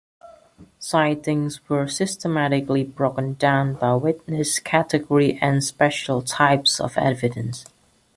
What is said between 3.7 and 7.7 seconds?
by witness category and special types of evidence.